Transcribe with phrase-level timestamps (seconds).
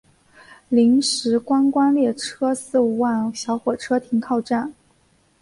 [0.69, 4.73] 临时观光列车四万小火车停靠站。